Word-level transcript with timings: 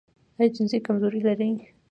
ایا 0.37 0.47
جنسي 0.55 0.77
کمزوري 0.87 1.19
لرئ؟ 1.27 1.51